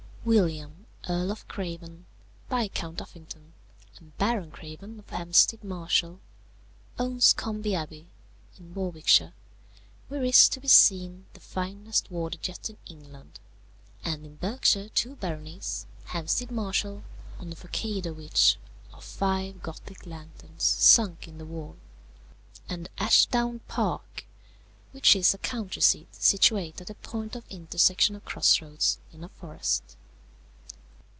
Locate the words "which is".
24.91-25.33